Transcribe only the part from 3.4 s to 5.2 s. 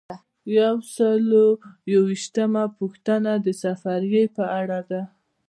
د سفریې په اړه ده.